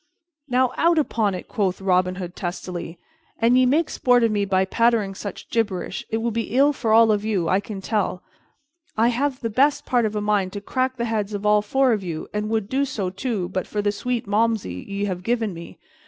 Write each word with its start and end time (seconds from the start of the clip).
"Now 0.47 0.71
out 0.77 0.97
upon 0.97 1.35
it," 1.35 1.47
quoth 1.47 1.79
Robin 1.79 2.15
Hood 2.15 2.35
testily, 2.35 2.97
"an 3.37 3.55
ye 3.55 3.67
make 3.67 3.87
sport 3.87 4.23
of 4.23 4.31
me 4.31 4.45
by 4.45 4.65
pattering 4.65 5.13
such 5.13 5.47
gibberish, 5.51 6.03
it 6.09 6.17
will 6.17 6.31
be 6.31 6.55
ill 6.57 6.73
for 6.73 6.89
you 7.17 7.47
all, 7.47 7.49
I 7.51 7.59
tell 7.59 8.23
you. 8.23 8.35
I 8.97 9.09
have 9.09 9.41
the 9.41 9.51
best 9.51 9.85
part 9.85 10.05
of 10.07 10.15
a 10.15 10.19
mind 10.19 10.53
to 10.53 10.59
crack 10.59 10.97
the 10.97 11.05
heads 11.05 11.35
of 11.35 11.45
all 11.45 11.61
four 11.61 11.93
of 11.93 12.03
you, 12.03 12.27
and 12.33 12.49
would 12.49 12.67
do 12.67 12.83
so, 12.83 13.11
too, 13.11 13.49
but 13.49 13.67
for 13.67 13.83
the 13.83 13.91
sweet 13.91 14.25
Malmsey 14.25 14.83
ye 14.87 15.05
have 15.05 15.21
given 15.21 15.53
me. 15.53 15.77